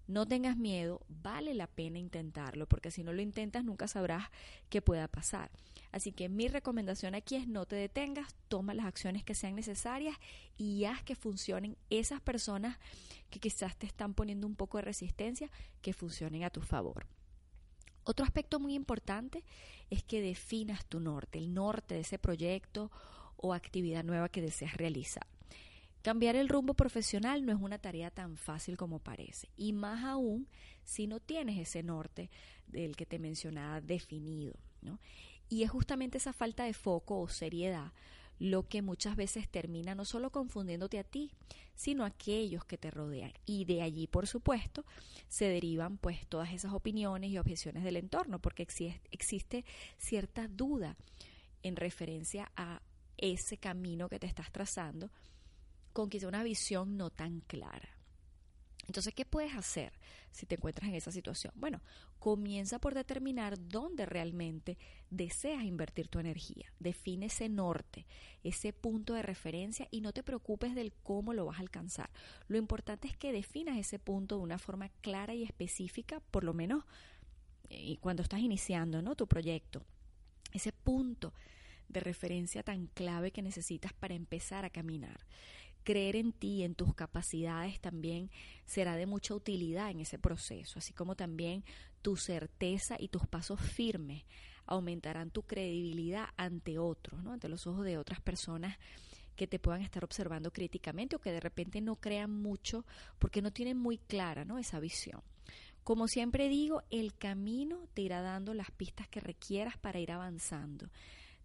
No 0.07 0.25
tengas 0.25 0.56
miedo, 0.56 1.01
vale 1.09 1.54
la 1.54 1.68
pena 1.68 2.00
intentarlo, 2.00 2.65
porque 2.65 2.92
si 2.92 3.04
no 3.04 3.12
lo 3.12 3.21
intentas 3.21 3.65
nunca 3.65 3.89
sabrás 3.89 4.30
qué 4.69 4.81
pueda 4.81 5.09
pasar. 5.09 5.51
Así 5.92 6.13
que 6.13 6.30
mi 6.30 6.48
recomendación 6.48 7.13
aquí 7.13 7.36
es 7.36 7.48
no 7.48 7.65
te 7.65 7.75
detengas, 7.75 8.33
toma 8.48 8.74
las 8.74 8.86
acciones 8.86 9.25
que 9.25 9.36
sean 9.36 9.56
necesarias 9.56 10.15
y 10.57 10.86
haz 10.86 11.04
que 11.04 11.15
funcionen 11.15 11.77
esas 11.89 12.21
personas 12.21 12.77
que 13.30 13.42
quizás 13.42 13.75
te 13.77 13.86
están 13.86 14.13
poniendo 14.13 14.48
un 14.48 14.56
poco 14.56 14.77
de 14.77 14.83
resistencia, 14.83 15.51
que 15.81 15.92
funcionen 15.92 16.44
a 16.45 16.50
tu 16.50 16.62
favor. 16.62 17.06
Otro 18.06 18.25
aspecto 18.25 18.62
muy 18.62 18.75
importante 18.75 19.44
es 19.89 20.03
que 20.03 20.21
definas 20.21 20.86
tu 20.86 21.01
norte, 21.01 21.38
el 21.38 21.53
norte 21.53 21.95
de 21.95 22.01
ese 22.01 22.18
proyecto 22.18 22.89
o 23.36 23.53
actividad 23.53 24.06
nueva 24.06 24.30
que 24.30 24.42
deseas 24.42 24.75
realizar. 24.77 25.27
Cambiar 26.02 26.36
el 26.36 26.48
rumbo 26.48 26.74
profesional 26.74 27.46
no 27.46 27.52
es 27.52 27.60
una 27.60 27.80
tarea 27.80 28.12
tan 28.12 28.38
fácil 28.38 28.78
como 28.78 29.00
parece, 29.00 29.50
y 29.58 29.74
más 29.74 30.04
aún 30.04 30.48
si 30.84 31.08
no 31.08 31.20
tienes 31.20 31.58
ese 31.60 31.84
norte 31.84 32.30
del 32.68 32.96
que 32.96 33.06
te 33.06 33.20
mencionaba 33.20 33.82
definido. 33.82 34.56
Y 35.50 35.64
es 35.64 35.70
justamente 35.70 36.18
esa 36.18 36.34
falta 36.34 36.64
de 36.64 36.74
foco 36.74 37.20
o 37.20 37.28
seriedad 37.28 37.92
lo 38.39 38.68
que 38.68 38.82
muchas 38.82 39.16
veces 39.16 39.50
termina 39.50 39.96
no 39.96 40.06
solo 40.06 40.32
confundiéndote 40.32 41.00
a 41.00 41.04
ti, 41.04 41.32
sino 41.75 42.04
a 42.04 42.08
aquellos 42.08 42.66
que 42.66 42.77
te 42.77 42.92
rodean. 42.92 43.34
Y 43.46 43.66
de 43.66 43.82
allí, 43.82 44.08
por 44.08 44.27
supuesto, 44.27 44.86
se 45.27 45.46
derivan 45.46 45.98
pues 45.98 46.27
todas 46.27 46.54
esas 46.54 46.74
opiniones 46.74 47.32
y 47.32 47.38
objeciones 47.38 47.84
del 47.84 47.98
entorno, 47.98 48.39
porque 48.39 48.68
existe 49.12 49.66
cierta 49.98 50.48
duda 50.48 50.96
en 51.63 51.75
referencia 51.75 52.51
a 52.56 52.82
ese 53.18 53.58
camino 53.58 54.10
que 54.10 54.20
te 54.20 54.27
estás 54.27 54.51
trazando 54.51 55.10
con 55.98 56.12
quizá 56.12 56.27
una 56.27 56.44
visión 56.44 56.96
no 56.96 57.10
tan 57.10 57.39
clara. 57.39 57.89
Entonces, 58.86 59.16
¿qué 59.16 59.25
puedes 59.25 59.56
hacer 59.56 59.94
si 60.30 60.46
te 60.46 60.54
encuentras 60.54 60.89
en 60.89 60.94
esa 60.94 61.12
situación? 61.12 61.51
Bueno, 61.56 61.82
comienza 62.20 62.77
por 62.77 62.94
determinar 62.94 63.58
dónde 63.58 64.06
realmente 64.06 64.77
deseas 65.10 65.63
invertir 65.63 66.08
tu 66.08 66.20
energía. 66.20 66.72
Define 66.77 67.25
ese 67.25 67.50
norte, 67.50 68.06
ese 68.44 68.74
punto 68.74 69.16
de 69.16 69.24
referencia 69.24 69.88
y 69.89 70.01
no 70.01 70.13
te 70.13 70.22
preocupes 70.22 70.75
del 70.75 70.94
cómo 71.01 71.34
lo 71.34 71.48
vas 71.48 71.58
a 71.58 71.62
alcanzar. 71.62 72.12
Lo 72.48 72.60
importante 72.60 73.08
es 73.08 73.18
que 73.18 73.32
definas 73.32 73.80
ese 73.80 73.98
punto 73.98 74.38
de 74.38 74.44
una 74.44 74.60
forma 74.60 74.89
clara 75.01 75.34
y 75.34 75.42
específica, 75.42 76.20
por 76.30 76.44
lo 76.44 76.54
menos 76.54 76.86
eh, 77.70 77.98
cuando 78.01 78.22
estás 78.22 78.42
iniciando 78.42 79.01
¿no? 79.01 79.16
tu 79.16 79.25
proyecto. 79.25 79.84
Ese 80.54 80.72
punto 80.74 81.34
de 81.89 82.01
referencia 82.01 82.62
tan 82.62 82.86
clave 82.86 83.32
que 83.32 83.42
necesitas 83.42 83.94
para 83.94 84.13
empezar 84.13 84.63
a 84.63 84.70
caminar 84.70 85.25
creer 85.88 86.17
en 86.17 86.34
ti, 86.34 86.63
en 86.63 86.75
tus 86.75 86.94
capacidades 86.94 87.79
también 87.79 88.29
será 88.65 88.98
de 88.98 89.06
mucha 89.06 89.34
utilidad 89.34 89.89
en 89.89 90.01
ese 90.01 90.20
proceso, 90.20 90.79
así 90.79 90.91
como 90.91 91.15
también 91.15 91.63
tu 92.01 92.17
certeza 92.17 92.98
y 93.00 93.08
tus 93.08 93.25
pasos 93.25 93.62
firmes 93.62 94.25
aumentarán 94.65 95.32
tu 95.32 95.44
credibilidad 95.44 96.27
ante 96.36 96.77
otros, 96.77 97.24
¿no? 97.24 97.32
ante 97.32 97.48
los 97.48 97.67
ojos 97.67 97.86
de 97.86 97.98
otras 97.98 98.20
personas 98.20 98.77
que 99.38 99.48
te 99.48 99.60
puedan 99.60 99.82
estar 99.82 100.03
observando 100.03 100.51
críticamente 100.51 101.15
o 101.15 101.20
que 101.20 101.32
de 101.32 101.39
repente 101.39 101.79
no 101.79 101.96
crean 101.96 102.34
mucho 102.34 102.86
porque 103.17 103.41
no 103.41 103.53
tienen 103.53 103.77
muy 103.77 103.98
clara 103.98 104.44
¿no? 104.44 104.58
esa 104.58 104.82
visión. 104.82 105.22
Como 105.86 106.10
siempre 106.10 106.50
digo, 106.50 106.84
el 106.89 107.15
camino 107.15 107.88
te 107.94 108.01
irá 108.01 108.22
dando 108.22 108.53
las 108.53 108.72
pistas 108.72 109.08
que 109.08 109.22
requieras 109.22 109.77
para 109.77 110.01
ir 110.01 110.12
avanzando 110.12 110.89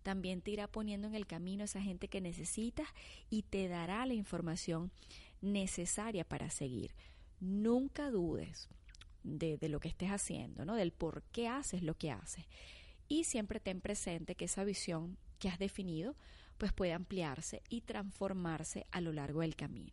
también 0.03 0.43
te 0.43 0.51
irá 0.51 0.69
poniendo 0.69 1.09
en 1.09 1.15
el 1.15 1.27
camino 1.27 1.65
esa 1.65 1.81
gente 1.81 2.09
que 2.09 2.21
necesitas 2.21 2.89
y 3.31 3.43
te 3.43 3.69
dará 3.69 4.05
la 4.07 4.15
información 4.15 4.91
necesaria 5.41 6.25
para 6.25 6.51
seguir. 6.51 6.95
Nunca 7.41 8.11
dudes, 8.11 8.69
de, 9.25 9.57
de 9.59 9.69
lo 9.69 9.81
que 9.81 9.89
estés 9.89 10.11
haciendo, 10.11 10.65
¿no? 10.65 10.75
Del 10.75 10.93
por 10.93 11.23
qué 11.33 11.49
haces 11.49 11.83
lo 11.83 11.95
que 11.95 12.11
haces. 12.11 12.45
Y 13.09 13.25
siempre 13.25 13.61
ten 13.61 13.81
presente 13.81 14.35
que 14.35 14.47
esa 14.47 14.65
visión 14.65 15.17
que 15.39 15.49
has 15.49 15.59
definido 15.59 16.17
pues 16.59 16.73
puede 16.73 16.93
ampliarse 16.93 17.63
y 17.69 17.81
transformarse 17.81 18.87
a 18.93 19.01
lo 19.01 19.13
largo 19.13 19.41
del 19.41 19.57
camino. 19.57 19.93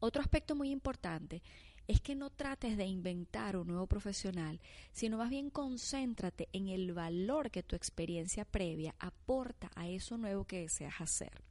Otro 0.00 0.20
aspecto 0.20 0.54
muy 0.54 0.70
importante 0.70 1.42
es 1.88 2.02
que 2.02 2.14
no 2.14 2.28
trates 2.28 2.76
de 2.76 2.84
inventar 2.84 3.56
un 3.56 3.68
nuevo 3.68 3.86
profesional, 3.86 4.60
sino 4.92 5.16
más 5.16 5.30
bien 5.30 5.48
concéntrate 5.48 6.48
en 6.52 6.68
el 6.68 6.92
valor 6.92 7.50
que 7.50 7.62
tu 7.62 7.74
experiencia 7.74 8.44
previa 8.44 8.94
aporta 8.98 9.70
a 9.74 9.88
eso 9.88 10.18
nuevo 10.18 10.44
que 10.44 10.60
deseas 10.60 11.00
hacer. 11.00 11.42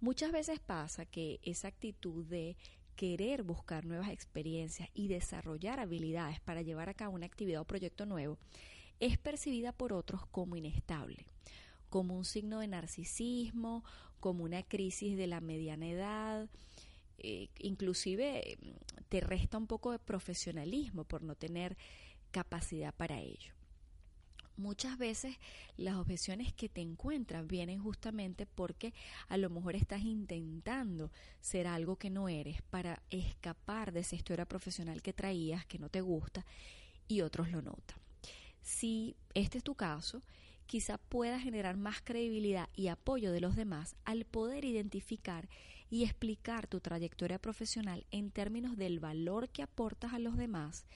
Muchas 0.00 0.32
veces 0.32 0.60
pasa 0.60 1.04
que 1.04 1.40
esa 1.42 1.68
actitud 1.68 2.24
de 2.24 2.56
querer 2.96 3.42
buscar 3.42 3.84
nuevas 3.84 4.08
experiencias 4.08 4.88
y 4.94 5.08
desarrollar 5.08 5.78
habilidades 5.78 6.40
para 6.40 6.62
llevar 6.62 6.88
a 6.88 6.94
cabo 6.94 7.14
una 7.14 7.26
actividad 7.26 7.60
o 7.60 7.66
proyecto 7.66 8.06
nuevo 8.06 8.38
es 8.98 9.18
percibida 9.18 9.72
por 9.72 9.92
otros 9.92 10.26
como 10.30 10.56
inestable, 10.56 11.26
como 11.90 12.16
un 12.16 12.24
signo 12.24 12.60
de 12.60 12.68
narcisismo, 12.68 13.84
como 14.20 14.44
una 14.44 14.62
crisis 14.62 15.18
de 15.18 15.26
la 15.26 15.40
mediana 15.42 15.88
edad, 15.88 16.48
eh, 17.22 17.48
inclusive 17.58 18.58
te 19.08 19.20
resta 19.20 19.58
un 19.58 19.66
poco 19.66 19.92
de 19.92 19.98
profesionalismo 19.98 21.04
por 21.04 21.22
no 21.22 21.34
tener 21.34 21.76
capacidad 22.30 22.94
para 22.94 23.20
ello. 23.20 23.52
Muchas 24.56 24.98
veces 24.98 25.36
las 25.78 25.96
objeciones 25.96 26.52
que 26.52 26.68
te 26.68 26.82
encuentras 26.82 27.46
vienen 27.46 27.82
justamente 27.82 28.44
porque 28.44 28.92
a 29.28 29.38
lo 29.38 29.48
mejor 29.48 29.74
estás 29.74 30.02
intentando 30.02 31.10
ser 31.40 31.66
algo 31.66 31.96
que 31.96 32.10
no 32.10 32.28
eres 32.28 32.60
para 32.62 33.02
escapar 33.08 33.90
de 33.90 34.00
esa 34.00 34.16
historia 34.16 34.44
profesional 34.44 35.00
que 35.00 35.14
traías, 35.14 35.64
que 35.64 35.78
no 35.78 35.88
te 35.88 36.02
gusta, 36.02 36.44
y 37.08 37.22
otros 37.22 37.50
lo 37.50 37.62
notan. 37.62 37.98
Si 38.62 39.16
este 39.32 39.58
es 39.58 39.64
tu 39.64 39.74
caso, 39.74 40.20
quizá 40.66 40.98
pueda 40.98 41.40
generar 41.40 41.76
más 41.76 42.02
credibilidad 42.02 42.68
y 42.76 42.88
apoyo 42.88 43.32
de 43.32 43.40
los 43.40 43.56
demás 43.56 43.96
al 44.04 44.26
poder 44.26 44.64
identificar 44.64 45.48
y 45.90 46.04
explicar 46.04 46.68
tu 46.68 46.80
trayectoria 46.80 47.40
profesional 47.40 48.06
en 48.12 48.30
términos 48.30 48.76
del 48.76 49.00
valor 49.00 49.48
que 49.48 49.62
aportas 49.62 50.14
a 50.14 50.20
los 50.20 50.36
demás 50.36 50.86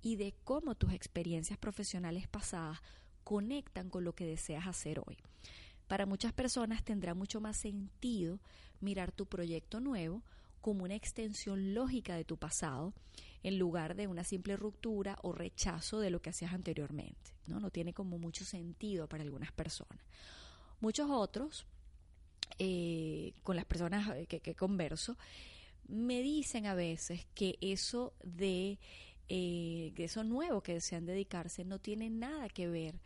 y 0.00 0.16
de 0.16 0.34
cómo 0.44 0.74
tus 0.74 0.92
experiencias 0.92 1.58
profesionales 1.58 2.26
pasadas 2.26 2.80
conectan 3.24 3.90
con 3.90 4.04
lo 4.04 4.14
que 4.14 4.24
deseas 4.24 4.66
hacer 4.66 5.00
hoy. 5.04 5.18
Para 5.86 6.06
muchas 6.06 6.32
personas 6.32 6.82
tendrá 6.82 7.14
mucho 7.14 7.40
más 7.40 7.58
sentido 7.58 8.40
mirar 8.80 9.12
tu 9.12 9.26
proyecto 9.26 9.80
nuevo 9.80 10.22
como 10.60 10.84
una 10.84 10.94
extensión 10.94 11.74
lógica 11.74 12.16
de 12.16 12.24
tu 12.24 12.36
pasado 12.36 12.94
en 13.42 13.58
lugar 13.58 13.94
de 13.96 14.06
una 14.06 14.24
simple 14.24 14.56
ruptura 14.56 15.18
o 15.22 15.32
rechazo 15.32 16.00
de 16.00 16.10
lo 16.10 16.20
que 16.20 16.30
hacías 16.30 16.52
anteriormente. 16.52 17.34
No, 17.46 17.60
no 17.60 17.70
tiene 17.70 17.94
como 17.94 18.18
mucho 18.18 18.44
sentido 18.44 19.08
para 19.08 19.22
algunas 19.22 19.52
personas. 19.52 20.04
Muchos 20.80 21.08
otros 21.10 21.66
eh, 22.60 23.34
con 23.44 23.54
las 23.54 23.64
personas 23.64 24.08
eh, 24.16 24.26
que, 24.26 24.54
converso, 24.56 25.16
me 25.86 26.22
dicen 26.22 26.66
a 26.66 26.74
veces 26.74 27.24
que 27.32 27.56
eso 27.60 28.14
de 28.24 28.80
eh, 29.28 29.92
eso 29.96 30.24
nuevo 30.24 30.60
que 30.60 30.74
desean 30.74 31.06
dedicarse 31.06 31.64
no 31.64 31.78
tiene 31.78 32.10
nada 32.10 32.48
que 32.48 32.68
ver 32.68 33.00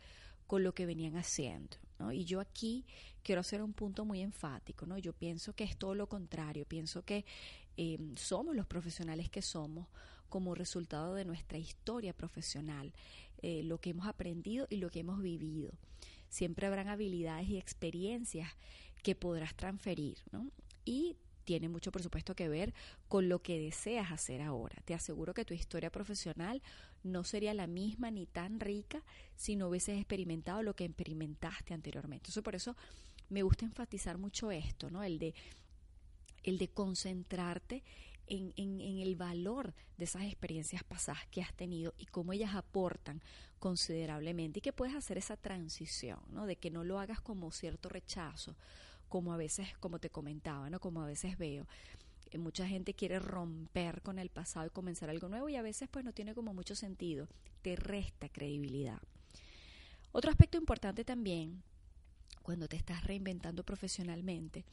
con 0.47 0.63
lo 0.63 0.73
que 0.73 0.87
venían 0.87 1.17
haciendo. 1.17 1.77
Y 2.11 2.25
yo 2.25 2.39
aquí 2.39 2.85
quiero 3.21 3.41
hacer 3.41 3.61
un 3.61 3.73
punto 3.73 4.05
muy 4.05 4.21
enfático. 4.21 4.85
¿no? 4.85 4.97
Yo 4.97 5.13
pienso 5.13 5.53
que 5.53 5.63
es 5.63 5.77
todo 5.77 5.95
lo 5.95 6.09
contrario. 6.09 6.65
Pienso 6.65 7.05
que 7.05 7.23
somos 8.17 8.55
los 8.55 8.65
profesionales 8.65 9.29
que 9.29 9.41
somos 9.41 9.87
como 10.27 10.53
resultado 10.55 11.13
de 11.13 11.23
nuestra 11.23 11.57
historia 11.57 12.11
profesional, 12.11 12.91
lo 13.41 13.77
que 13.79 13.91
hemos 13.91 14.07
aprendido 14.07 14.67
y 14.69 14.77
lo 14.77 14.89
que 14.89 14.99
hemos 14.99 15.21
vivido. 15.21 15.71
Siempre 16.27 16.67
habrán 16.67 16.89
habilidades 16.89 17.47
y 17.47 17.57
experiencias 17.57 18.49
que 19.03 19.15
podrás 19.15 19.53
transferir, 19.55 20.17
¿no? 20.31 20.49
Y 20.85 21.17
tiene 21.43 21.69
mucho, 21.69 21.91
por 21.91 22.01
supuesto, 22.01 22.35
que 22.35 22.49
ver 22.49 22.73
con 23.07 23.29
lo 23.29 23.41
que 23.41 23.59
deseas 23.59 24.11
hacer 24.11 24.41
ahora. 24.41 24.81
Te 24.85 24.93
aseguro 24.93 25.33
que 25.33 25.45
tu 25.45 25.53
historia 25.53 25.91
profesional 25.91 26.61
no 27.03 27.23
sería 27.23 27.53
la 27.53 27.67
misma 27.67 28.11
ni 28.11 28.25
tan 28.25 28.59
rica 28.59 29.03
si 29.35 29.55
no 29.55 29.67
hubieses 29.67 29.97
experimentado 29.97 30.63
lo 30.63 30.75
que 30.75 30.85
experimentaste 30.85 31.73
anteriormente. 31.73 32.23
Entonces, 32.23 32.43
por 32.43 32.55
eso 32.55 32.75
me 33.29 33.43
gusta 33.43 33.65
enfatizar 33.65 34.17
mucho 34.17 34.51
esto, 34.51 34.89
¿no? 34.89 35.03
El 35.03 35.19
de, 35.19 35.33
el 36.43 36.57
de 36.57 36.69
concentrarte 36.69 37.83
en, 38.27 38.53
en, 38.55 38.79
en, 38.79 38.99
el 38.99 39.17
valor 39.17 39.73
de 39.97 40.05
esas 40.05 40.23
experiencias 40.23 40.81
pasadas 40.85 41.27
que 41.27 41.41
has 41.41 41.53
tenido 41.53 41.93
y 41.97 42.05
cómo 42.05 42.31
ellas 42.31 42.55
aportan 42.55 43.21
considerablemente 43.59 44.59
y 44.59 44.61
que 44.61 44.71
puedes 44.71 44.95
hacer 44.95 45.17
esa 45.17 45.35
transición, 45.35 46.19
¿no? 46.29 46.45
De 46.45 46.55
que 46.55 46.71
no 46.71 46.85
lo 46.85 46.99
hagas 46.99 47.19
como 47.19 47.51
cierto 47.51 47.89
rechazo 47.89 48.55
como 49.13 49.31
a 49.31 49.37
veces, 49.37 49.67
como 49.79 49.99
te 49.99 50.09
comentaba, 50.09 50.71
¿no? 50.71 50.79
Como 50.79 50.99
a 50.99 51.05
veces 51.05 51.37
veo. 51.37 51.67
Eh, 52.31 52.39
mucha 52.39 52.67
gente 52.67 52.95
quiere 52.95 53.19
romper 53.19 54.01
con 54.01 54.17
el 54.17 54.29
pasado 54.29 54.65
y 54.65 54.71
comenzar 54.71 55.11
algo 55.11 55.29
nuevo 55.29 55.49
y 55.49 55.55
a 55.55 55.61
veces 55.61 55.87
pues 55.87 56.03
no 56.03 56.13
tiene 56.13 56.33
como 56.33 56.51
mucho 56.51 56.73
sentido, 56.73 57.27
te 57.61 57.75
resta 57.75 58.27
credibilidad. 58.27 58.97
Otro 60.13 60.31
aspecto 60.31 60.57
importante 60.57 61.05
también 61.05 61.61
cuando 62.41 62.67
te 62.67 62.75
estás 62.75 63.03
reinventando 63.03 63.63
profesionalmente 63.63 64.65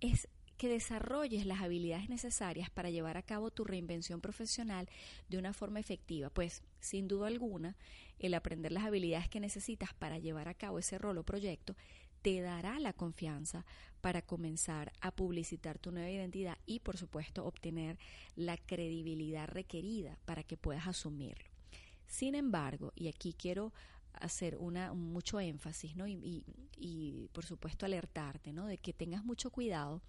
es 0.00 0.26
que 0.56 0.68
desarrolles 0.68 1.46
las 1.46 1.60
habilidades 1.60 2.08
necesarias 2.08 2.70
para 2.70 2.90
llevar 2.90 3.16
a 3.16 3.22
cabo 3.22 3.52
tu 3.52 3.62
reinvención 3.62 4.20
profesional 4.20 4.88
de 5.28 5.38
una 5.38 5.52
forma 5.52 5.78
efectiva, 5.78 6.28
pues 6.28 6.64
sin 6.80 7.06
duda 7.06 7.28
alguna 7.28 7.76
el 8.18 8.34
aprender 8.34 8.72
las 8.72 8.82
habilidades 8.82 9.28
que 9.28 9.38
necesitas 9.38 9.94
para 9.94 10.18
llevar 10.18 10.48
a 10.48 10.54
cabo 10.54 10.80
ese 10.80 10.98
rol 10.98 11.18
o 11.18 11.22
proyecto 11.22 11.76
te 12.24 12.40
dará 12.40 12.80
la 12.80 12.94
confianza 12.94 13.66
para 14.00 14.22
comenzar 14.22 14.94
a 15.02 15.10
publicitar 15.10 15.78
tu 15.78 15.92
nueva 15.92 16.08
identidad 16.08 16.56
y 16.64 16.80
por 16.80 16.96
supuesto 16.96 17.44
obtener 17.44 17.98
la 18.34 18.56
credibilidad 18.56 19.46
requerida 19.46 20.18
para 20.24 20.42
que 20.42 20.56
puedas 20.56 20.86
asumirlo. 20.86 21.50
Sin 22.06 22.34
embargo, 22.34 22.94
y 22.96 23.08
aquí 23.08 23.34
quiero 23.34 23.74
hacer 24.14 24.56
una 24.56 24.94
mucho 24.94 25.38
énfasis, 25.38 25.96
¿no? 25.96 26.06
Y, 26.06 26.42
y, 26.78 27.28
por 27.34 27.44
supuesto 27.44 27.84
alertarte, 27.84 28.54
¿no? 28.54 28.64
De 28.68 28.78
que 28.78 28.94
tengas 28.94 29.22
mucho 29.22 29.50
cuidado 29.50 30.00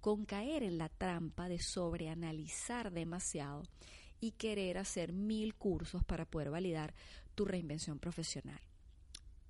con 0.00 0.24
caer 0.24 0.64
en 0.64 0.78
la 0.78 0.88
trampa 0.88 1.48
de 1.48 1.60
sobreanalizar 1.60 2.90
demasiado 2.90 3.62
y 4.20 4.32
querer 4.32 4.78
hacer 4.78 5.12
mil 5.12 5.54
cursos 5.54 6.02
para 6.02 6.24
poder 6.24 6.50
validar 6.50 6.92
tu 7.36 7.44
reinvención 7.44 8.00
profesional 8.00 8.60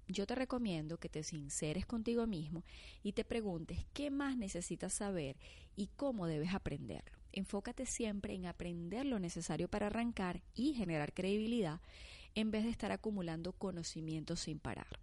yo 0.08 0.26
te 0.26 0.34
recomiendo 0.34 0.98
que 0.98 1.08
te 1.08 1.22
sinceres 1.22 1.86
contigo 1.86 2.26
mismo 2.26 2.64
y 3.02 3.12
te 3.12 3.24
preguntes 3.24 3.86
qué 3.92 4.10
más 4.10 4.36
necesitas 4.36 4.92
saber 4.92 5.36
y 5.76 5.88
cómo 5.96 6.26
debes 6.26 6.54
aprenderlo. 6.54 7.18
Enfócate 7.32 7.86
siempre 7.86 8.34
en 8.34 8.46
aprender 8.46 9.06
lo 9.06 9.18
necesario 9.18 9.68
para 9.68 9.86
arrancar 9.86 10.42
y 10.54 10.74
generar 10.74 11.14
credibilidad 11.14 11.80
en 12.34 12.50
vez 12.50 12.64
de 12.64 12.70
estar 12.70 12.92
acumulando 12.92 13.52
conocimientos 13.52 14.40
sin 14.40 14.58
parar. 14.58 14.98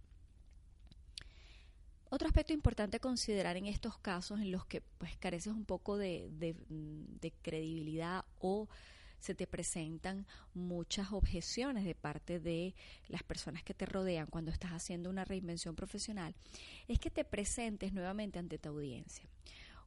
Otro 2.08 2.26
aspecto 2.26 2.52
importante 2.52 2.96
a 2.96 3.00
considerar 3.00 3.56
en 3.56 3.66
estos 3.66 3.96
casos 3.98 4.40
en 4.40 4.50
los 4.50 4.66
que 4.66 4.80
pues 4.98 5.16
careces 5.16 5.52
un 5.52 5.64
poco 5.64 5.96
de, 5.96 6.28
de 6.30 7.32
credibilidad 7.42 8.24
o 8.40 8.68
se 9.20 9.34
te 9.34 9.46
presentan 9.46 10.26
muchas 10.54 11.12
objeciones 11.12 11.84
de 11.84 11.94
parte 11.94 12.40
de 12.40 12.74
las 13.08 13.22
personas 13.22 13.62
que 13.62 13.74
te 13.74 13.86
rodean 13.86 14.26
cuando 14.26 14.50
estás 14.50 14.72
haciendo 14.72 15.10
una 15.10 15.24
reinvención 15.24 15.76
profesional, 15.76 16.34
es 16.88 16.98
que 16.98 17.10
te 17.10 17.24
presentes 17.24 17.92
nuevamente 17.92 18.38
ante 18.38 18.58
tu 18.58 18.70
audiencia. 18.70 19.24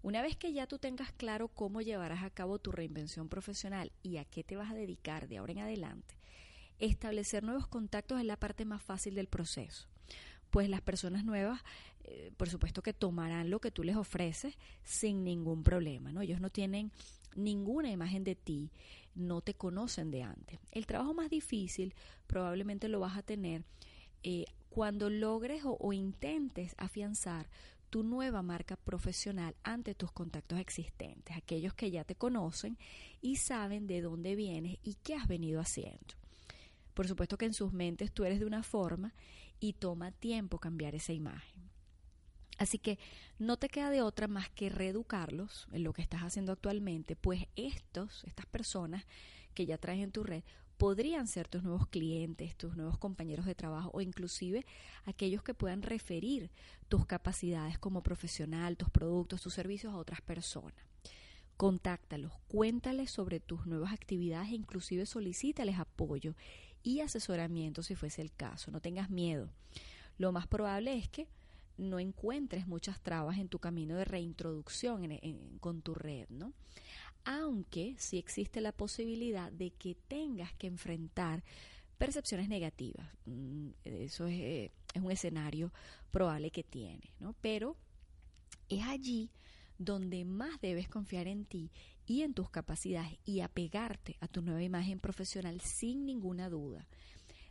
Una 0.02 0.22
vez 0.22 0.36
que 0.36 0.54
ya 0.54 0.68
tú 0.68 0.80
tengas 0.80 1.12
claro 1.14 1.48
cómo 1.48 1.82
llevarás 1.82 2.24
a 2.24 2.30
cabo 2.30 2.60
tu 2.60 2.72
reinvención 2.72 3.30
profesional 3.30 3.92
y 4.04 4.18
a 4.18 4.26
qué 4.26 4.44
te 4.44 4.56
vas 4.56 4.72
a 4.72 4.76
dedicar 4.76 5.28
de 5.28 5.38
ahora 5.38 5.54
en 5.54 5.60
adelante, 5.60 6.16
establecer 6.80 7.44
nuevos 7.44 7.68
contactos 7.68 8.20
es 8.20 8.26
la 8.26 8.38
parte 8.38 8.66
más 8.66 8.84
fácil 8.84 9.16
del 9.16 9.28
proceso 9.28 9.88
pues 10.54 10.70
las 10.70 10.82
personas 10.82 11.26
nuevas, 11.26 11.64
eh, 12.04 12.32
por 12.38 12.48
supuesto 12.48 12.84
que 12.84 12.94
tomarán 12.94 13.50
lo 13.50 13.60
que 13.60 13.72
tú 13.72 13.84
les 13.84 13.96
ofreces 13.96 14.56
sin 14.84 15.24
ningún 15.24 15.64
problema, 15.64 16.12
¿no? 16.12 16.22
Ellos 16.22 16.40
no 16.40 16.52
tienen 16.52 16.92
ninguna 17.36 17.92
imagen 17.92 18.24
de 18.24 18.36
ti, 18.36 18.72
no 19.16 19.42
te 19.42 19.54
conocen 19.54 20.12
de 20.12 20.24
antes. 20.24 20.60
El 20.72 20.86
trabajo 20.86 21.14
más 21.14 21.30
difícil 21.30 21.94
probablemente 22.28 22.88
lo 22.88 23.00
vas 23.00 23.18
a 23.18 23.24
tener 23.24 23.64
eh, 24.24 24.46
cuando 24.70 25.10
logres 25.10 25.64
o, 25.66 25.78
o 25.80 25.94
intentes 25.94 26.74
afianzar 26.78 27.48
tu 27.94 28.02
nueva 28.02 28.42
marca 28.42 28.76
profesional 28.76 29.56
ante 29.62 29.94
tus 29.94 30.12
contactos 30.12 30.58
existentes, 30.58 31.38
aquellos 31.38 31.76
que 31.76 31.92
ya 31.92 32.04
te 32.04 32.16
conocen 32.16 32.76
y 33.22 33.36
saben 33.36 33.86
de 33.86 34.02
dónde 34.02 34.36
vienes 34.36 34.80
y 34.82 34.96
qué 35.04 35.14
has 35.14 35.28
venido 35.28 35.62
haciendo. 35.62 36.16
Por 36.96 37.08
supuesto 37.08 37.38
que 37.38 37.46
en 37.46 37.54
sus 37.54 37.72
mentes 37.72 38.12
tú 38.12 38.24
eres 38.24 38.40
de 38.40 38.48
una 38.48 38.64
forma 38.64 39.14
y 39.60 39.74
toma 39.74 40.12
tiempo 40.12 40.58
cambiar 40.58 40.96
esa 40.96 41.14
imagen. 41.14 41.53
Así 42.64 42.78
que 42.78 42.98
no 43.40 43.58
te 43.58 43.68
queda 43.68 43.90
de 43.90 44.02
otra 44.02 44.30
más 44.30 44.50
que 44.50 44.70
reeducarlos 44.70 45.68
en 45.74 45.84
lo 45.84 45.92
que 45.92 46.02
estás 46.02 46.22
haciendo 46.22 46.54
actualmente, 46.54 47.18
pues 47.18 47.46
estos, 47.58 48.24
estas 48.24 48.46
personas 48.46 49.06
que 49.54 49.66
ya 49.66 49.78
traes 49.78 50.02
en 50.02 50.14
tu 50.14 50.24
red 50.24 50.44
podrían 50.78 51.28
ser 51.28 51.50
tus 51.50 51.62
nuevos 51.62 51.88
clientes, 51.88 52.56
tus 52.56 52.78
nuevos 52.78 52.98
compañeros 52.98 53.46
de 53.46 53.54
trabajo 53.54 53.92
o 53.94 54.00
inclusive 54.00 54.66
aquellos 55.04 55.44
que 55.44 55.54
puedan 55.54 55.82
referir 55.82 56.52
tus 56.88 57.06
capacidades 57.06 57.78
como 57.78 58.02
profesional, 58.02 58.78
tus 58.78 58.90
productos, 58.90 59.42
tus 59.42 59.54
servicios 59.54 59.94
a 59.94 59.98
otras 59.98 60.22
personas. 60.22 60.86
Contáctalos, 61.58 62.32
cuéntales 62.48 63.12
sobre 63.12 63.42
tus 63.42 63.66
nuevas 63.66 63.92
actividades 63.92 64.52
e 64.52 64.56
inclusive 64.56 65.06
solicítales 65.06 65.80
apoyo 65.80 66.34
y 66.82 67.02
asesoramiento 67.02 67.84
si 67.84 67.96
fuese 67.96 68.22
el 68.22 68.32
caso. 68.32 68.72
No 68.72 68.80
tengas 68.80 69.10
miedo. 69.10 69.50
Lo 70.18 70.32
más 70.32 70.48
probable 70.48 70.96
es 70.96 71.10
que 71.10 71.28
no 71.78 72.00
encuentres 72.00 72.68
muchas 72.68 73.02
trabas 73.02 73.38
en 73.38 73.50
tu 73.50 73.60
camino 73.60 73.96
de 73.96 74.06
reintroducción 74.06 75.08
con 75.60 75.82
tu 75.82 75.94
red, 75.94 76.28
¿no? 76.30 76.54
Aunque 77.26 77.96
sí 77.98 78.18
existe 78.18 78.62
la 78.62 78.72
posibilidad 78.72 79.52
de 79.52 79.72
que 79.72 79.96
tengas 80.08 80.54
que 80.54 80.68
enfrentar 80.68 81.44
percepciones 81.98 82.50
negativas. 82.50 83.08
Mm, 83.26 83.70
eso 83.86 84.28
es, 84.28 84.40
eh, 84.40 84.72
es 84.94 85.02
un 85.02 85.12
escenario 85.12 85.72
probable 86.12 86.52
que 86.52 86.64
tienes, 86.64 87.10
¿no? 87.20 87.34
Pero 87.42 87.78
es 88.70 88.84
allí 88.84 89.32
donde 89.78 90.26
más 90.26 90.60
debes 90.62 90.88
confiar 90.88 91.28
en 91.28 91.46
ti 91.46 91.72
y 92.06 92.22
en 92.22 92.34
tus 92.34 92.50
capacidades 92.50 93.18
y 93.26 93.40
apegarte 93.40 94.18
a 94.20 94.28
tu 94.28 94.42
nueva 94.42 94.64
imagen 94.64 95.00
profesional 95.00 95.62
sin 95.62 96.06
ninguna 96.06 96.50
duda. 96.50 96.88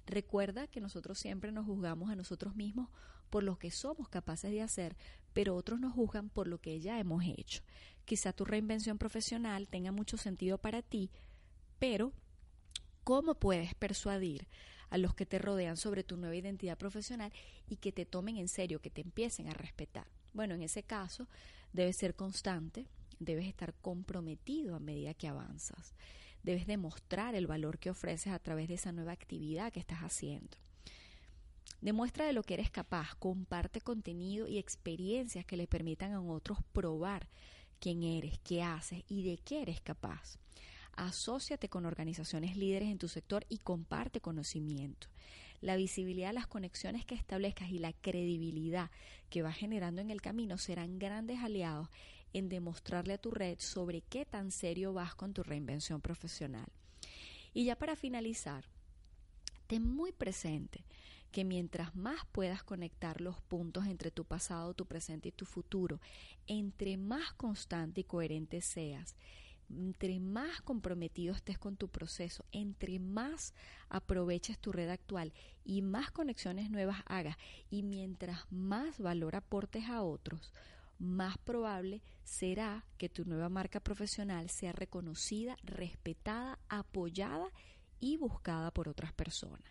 Recuerda 0.07 0.67
que 0.67 0.81
nosotros 0.81 1.19
siempre 1.19 1.53
nos 1.53 1.67
juzgamos 1.67 2.11
a 2.11 2.17
nosotros 2.17 2.57
mismos 2.57 2.89
por 3.31 3.45
lo 3.45 3.59
que 3.59 3.71
somos 3.71 4.09
capaces 4.09 4.51
de 4.51 4.63
hacer, 4.63 4.97
pero 5.33 5.57
otros 5.57 5.81
nos 5.81 5.95
juzgan 5.95 6.29
por 6.29 6.49
lo 6.49 6.61
que 6.61 6.81
ya 6.81 6.99
hemos 6.99 7.25
hecho. 7.25 7.63
Quizá 8.05 8.33
tu 8.33 8.45
reinvención 8.45 8.99
profesional 8.99 9.69
tenga 9.69 9.93
mucho 9.93 10.17
sentido 10.19 10.59
para 10.59 10.83
ti, 10.83 11.11
pero 11.79 12.13
¿cómo 13.05 13.35
puedes 13.35 13.75
persuadir 13.75 14.49
a 14.91 14.99
los 14.99 15.15
que 15.15 15.25
te 15.25 15.39
rodean 15.39 15.79
sobre 15.79 16.05
tu 16.05 16.19
nueva 16.19 16.37
identidad 16.37 16.77
profesional 16.77 17.33
y 17.67 17.77
que 17.77 17.93
te 17.93 18.05
tomen 18.05 18.37
en 18.37 18.49
serio, 18.49 18.83
que 18.83 18.91
te 18.91 19.01
empiecen 19.01 19.49
a 19.49 19.55
respetar? 19.55 20.07
Bueno, 20.35 20.55
en 20.55 20.63
ese 20.63 20.83
caso, 20.83 21.29
debes 21.73 21.97
ser 21.97 22.15
constante, 22.15 22.87
debes 23.19 23.47
estar 23.47 23.73
comprometido 23.75 24.77
a 24.77 24.81
medida 24.81 25.15
que 25.15 25.29
avanzas. 25.29 25.95
Debes 26.43 26.67
demostrar 26.67 27.35
el 27.35 27.47
valor 27.47 27.79
que 27.79 27.91
ofreces 27.91 28.33
a 28.33 28.39
través 28.39 28.69
de 28.69 28.75
esa 28.75 28.93
nueva 28.93 29.13
actividad 29.13 29.73
que 29.73 29.81
estás 29.81 30.01
haciendo. 30.01 30.59
Demuestra 31.81 32.27
de 32.27 32.33
lo 32.33 32.43
que 32.45 32.55
eres 32.55 32.71
capaz, 32.71 33.15
comparte 33.17 33.81
contenido 33.81 34.47
y 34.47 34.59
experiencias 34.59 35.45
que 35.45 35.57
le 35.57 35.67
permitan 35.67 36.13
a 36.13 36.21
otros 36.21 36.59
probar 36.73 37.29
quién 37.81 38.05
eres, 38.05 38.39
qué 38.45 38.63
haces 38.63 39.03
y 39.09 39.25
de 39.25 39.39
qué 39.39 39.63
eres 39.63 39.81
capaz. 39.81 40.39
Asociate 40.93 41.69
con 41.69 41.87
organizaciones 41.87 42.57
líderes 42.57 42.89
en 42.89 42.99
tu 42.99 43.09
sector 43.09 43.45
y 43.49 43.59
comparte 43.59 44.21
conocimiento. 44.21 45.09
La 45.61 45.77
visibilidad, 45.77 46.33
las 46.33 46.47
conexiones 46.47 47.05
que 47.05 47.15
establezcas 47.15 47.71
y 47.71 47.79
la 47.79 47.93
credibilidad 47.93 48.91
que 49.31 49.43
vas 49.43 49.57
generando 49.57 50.01
en 50.01 50.11
el 50.11 50.21
camino 50.21 50.59
serán 50.59 50.99
grandes 50.99 51.41
aliados 51.41 51.89
en 52.33 52.49
demostrarle 52.49 53.15
a 53.15 53.19
tu 53.19 53.31
red 53.31 53.59
sobre 53.59 54.03
qué 54.03 54.25
tan 54.25 54.51
serio 54.51 54.93
vas 54.93 55.15
con 55.15 55.33
tu 55.33 55.43
reinvención 55.43 56.01
profesional. 56.01 56.67
Y 57.55 57.65
ya 57.65 57.77
para 57.77 57.97
finalizar, 57.97 58.65
ten 59.67 59.87
muy 59.87 60.13
presente 60.13 60.85
que 61.33 61.45
mientras 61.45 61.97
más 61.97 62.27
puedas 62.31 62.63
conectar 62.63 63.21
los 63.21 63.41
puntos 63.41 63.87
entre 63.87 64.11
tu 64.11 64.25
pasado, 64.25 64.75
tu 64.75 64.87
presente 64.87 65.31
y 65.31 65.33
tu 65.33 65.47
futuro, 65.47 66.01
entre 66.47 66.97
más 66.99 67.33
constante 67.33 68.03
y 68.03 68.05
coherente 68.05 68.61
seas, 68.61 69.17
entre 69.71 70.21
más 70.21 70.61
comprometido 70.61 71.35
estés 71.35 71.59
con 71.59 71.77
tu 71.77 71.89
proceso, 71.89 72.45
entre 72.53 72.99
más 72.99 73.55
aproveches 73.89 74.59
tu 74.59 74.73
red 74.73 74.91
actual 74.91 75.33
y 75.65 75.81
más 75.81 76.11
conexiones 76.11 76.71
nuevas 76.71 77.03
hagas 77.07 77.37
y 77.71 77.83
mientras 77.83 78.41
más 78.51 78.99
valor 78.99 79.35
aportes 79.35 79.85
a 79.87 80.03
otros, 80.03 80.53
más 81.03 81.37
probable 81.37 82.01
será 82.23 82.87
que 82.97 83.09
tu 83.09 83.25
nueva 83.25 83.49
marca 83.49 83.81
profesional 83.81 84.49
sea 84.49 84.73
reconocida, 84.73 85.57
respetada, 85.65 86.61
apoyada 86.69 87.51
y 87.99 88.17
buscada 88.17 88.71
por 88.71 88.89
otras 88.89 89.13
personas. 89.13 89.69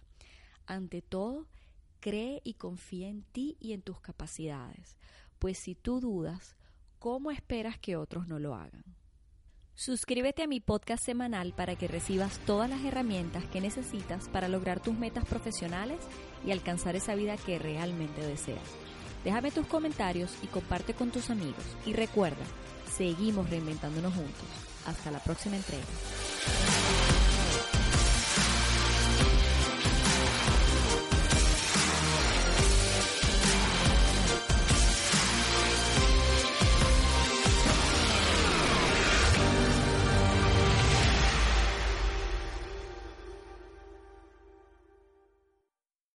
Ante 0.66 1.02
todo, 1.02 1.48
cree 2.02 2.42
y 2.44 2.56
confía 2.56 3.08
en 3.08 3.24
ti 3.24 3.56
y 3.60 3.72
en 3.72 3.82
tus 3.82 4.02
capacidades, 4.02 4.98
pues 5.40 5.58
si 5.58 5.74
tú 5.74 6.02
dudas, 6.02 6.58
¿cómo 7.00 7.32
esperas 7.32 7.80
que 7.80 7.96
otros 7.96 8.28
no 8.28 8.38
lo 8.38 8.54
hagan? 8.54 8.84
Suscríbete 9.74 10.44
a 10.44 10.48
mi 10.48 10.60
podcast 10.60 11.04
semanal 11.04 11.54
para 11.54 11.78
que 11.78 11.88
recibas 11.88 12.40
todas 12.40 12.70
las 12.70 12.84
herramientas 12.84 13.46
que 13.46 13.62
necesitas 13.62 14.28
para 14.28 14.50
lograr 14.50 14.82
tus 14.82 14.98
metas 14.98 15.26
profesionales 15.26 16.00
y 16.46 16.52
alcanzar 16.52 16.98
esa 16.98 17.16
vida 17.16 17.38
que 17.38 17.58
realmente 17.58 18.22
deseas. 18.22 18.70
Déjame 19.24 19.52
tus 19.52 19.68
comentarios 19.68 20.32
y 20.42 20.48
comparte 20.48 20.94
con 20.94 21.12
tus 21.12 21.30
amigos. 21.30 21.64
Y 21.86 21.94
recuerda, 21.94 22.44
seguimos 22.96 23.50
reinventándonos 23.50 24.14
juntos. 24.14 24.48
Hasta 24.86 25.12
la 25.12 25.20
próxima 25.20 25.56
entrega. 25.56 25.84